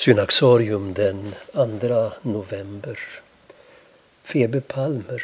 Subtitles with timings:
[0.00, 2.98] Synaxarium den 2 november.
[4.22, 5.22] Febe Palmer.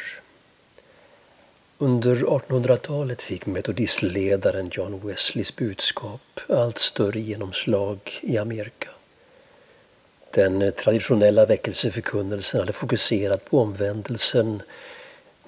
[1.79, 8.89] Under 1800-talet fick metodistledaren John Wesleys budskap allt större genomslag i Amerika.
[10.31, 14.63] Den traditionella väckelseförkunnelsen hade fokuserat på omvändelsen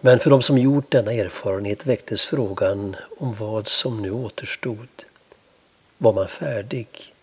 [0.01, 4.89] men för de som gjort denna erfarenhet väcktes frågan om vad som nu återstod.
[5.99, 7.15] Var man färdig?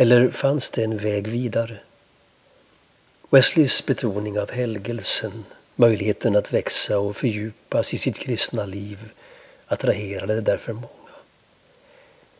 [0.00, 1.78] Eller fanns det en väg vidare?
[3.30, 5.44] Wesleys betoning av helgelsen,
[5.76, 8.98] möjligheten att växa och fördjupas i sitt kristna liv,
[9.66, 11.14] attraherade därför många.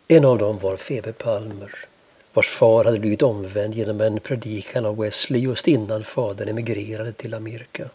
[0.08, 1.74] En av dem var Febe Palmer,
[2.32, 7.34] vars far hade blivit omvänd genom en predikan av Wesley just innan fadern emigrerade till
[7.34, 7.90] Amerika.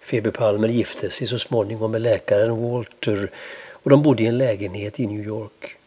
[0.00, 3.30] Febe Palmer gifte sig så småningom med läkaren Walter
[3.70, 5.77] och de bodde i en lägenhet i New York.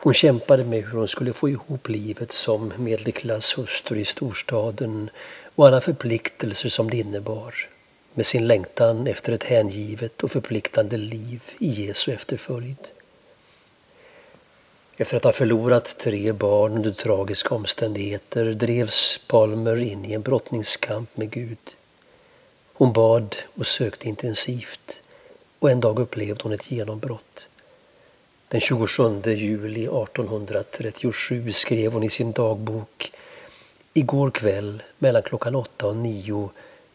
[0.00, 5.10] Hon kämpade med hur hon skulle få ihop livet som medelklasshustru i storstaden
[5.54, 7.54] och alla förpliktelser som det innebar
[8.14, 12.88] med sin längtan efter ett hängivet och förpliktande liv i Jesu efterföljd.
[14.96, 21.16] Efter att ha förlorat tre barn under tragiska omständigheter drevs Palmer in i en brottningskamp
[21.16, 21.74] med Gud.
[22.72, 25.00] Hon bad och sökte intensivt
[25.58, 27.48] och en dag upplevde hon ett genombrott.
[28.50, 33.12] Den 27 juli 1837 skrev hon i sin dagbok
[33.94, 36.50] Igår kväll mellan klockan åtta och nio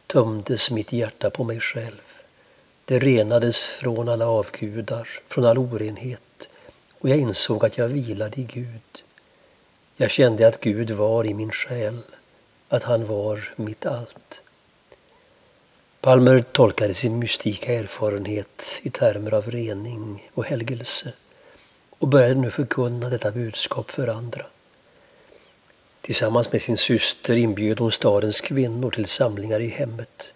[0.08, 2.02] tömdes mitt hjärta på mig själv.
[2.86, 6.50] Det renades från alla avgudar, från all orenhet
[7.00, 9.04] och jag insåg att jag vilade i Gud.
[9.96, 12.00] Jag kände att Gud var i min själ,
[12.70, 14.42] att han var mitt allt.
[16.02, 21.14] Palmer tolkade sin mystika erfarenhet i termer av rening och helgelse
[22.04, 24.46] och började nu förkunna detta budskap för andra.
[26.02, 30.34] Tillsammans med sin syster inbjöd hon stadens kvinnor till samlingar i hemmet.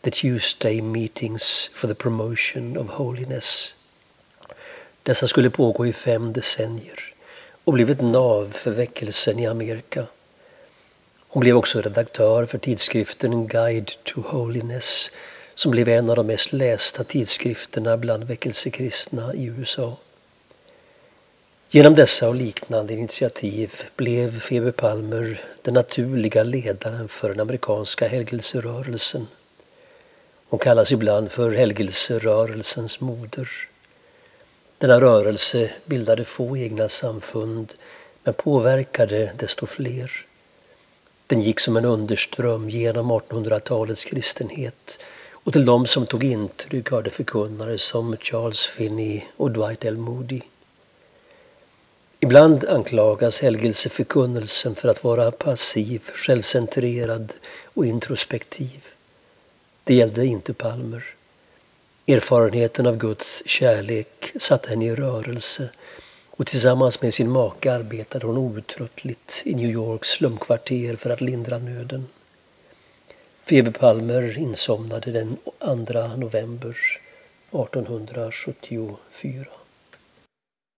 [0.00, 3.74] The Tuesday Meetings for the Promotion of Holiness.
[5.02, 7.14] Dessa skulle pågå i fem decennier
[7.64, 10.06] och blev ett nav för väckelsen i Amerika.
[11.28, 15.10] Hon blev också redaktör för tidskriften Guide to Holiness
[15.54, 19.96] som blev en av de mest lästa tidskrifterna bland väckelsekristna i USA.
[21.74, 29.26] Genom dessa och liknande initiativ blev Febe Palmer den naturliga ledaren för den amerikanska helgelserörelsen.
[30.48, 33.48] Hon kallas ibland för helgelserörelsens moder.
[34.78, 37.74] Denna rörelse bildade få egna samfund
[38.24, 40.26] men påverkade desto fler.
[41.26, 44.98] Den gick som en underström genom 1800-talets kristenhet
[45.30, 49.96] och till dem som tog intryck hörde förkunnare som Charles Finney och Dwight L.
[49.96, 50.40] Moody.
[52.24, 57.32] Ibland anklagas helgelseförkunnelsen för att vara passiv, självcentrerad
[57.64, 58.84] och introspektiv.
[59.84, 61.04] Det gällde inte Palmer.
[62.06, 65.70] Erfarenheten av Guds kärlek satte henne i rörelse
[66.30, 71.58] och tillsammans med sin make arbetade hon outtröttligt i New Yorks slumkvarter för att lindra
[71.58, 72.06] nöden.
[73.42, 75.74] Febe Palmer insomnade den 2
[76.16, 76.76] november
[77.50, 79.46] 1874.